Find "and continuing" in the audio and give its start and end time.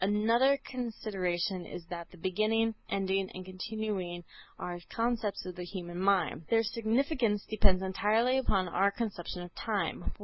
3.35-4.23